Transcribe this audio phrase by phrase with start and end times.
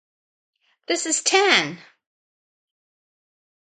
[0.87, 1.77] This is Ten!